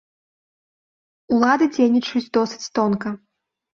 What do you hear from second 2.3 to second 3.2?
досыць тонка.